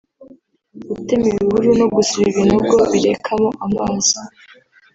gutema 0.89 1.25
ibihuru 1.31 1.69
no 1.79 1.87
gusiba 1.95 2.25
ibinogo 2.31 2.77
birekamo 2.91 3.49
amazi 3.65 4.15